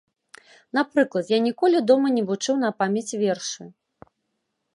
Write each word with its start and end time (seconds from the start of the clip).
Напрыклад, 0.77 1.25
я 1.33 1.39
ніколі 1.47 1.81
дома 1.91 2.07
не 2.17 2.23
вучыў 2.31 2.55
на 2.65 2.69
памяць 2.81 3.17
вершы. 3.27 3.63